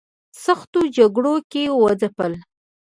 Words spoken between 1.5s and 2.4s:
کې وځپل.